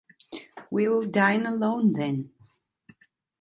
We 0.71 0.87
will 0.87 1.05
dine 1.05 1.45
alone, 1.45 1.93
then. 1.93 2.31